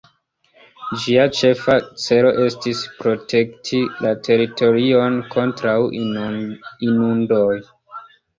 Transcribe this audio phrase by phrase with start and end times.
[1.01, 7.55] Ĝia ĉefa celo estis protekti la teritorion kontraŭ inundoj.